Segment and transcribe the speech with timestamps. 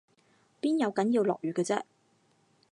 [0.59, 1.83] 邊有梗要落雨嘅啫？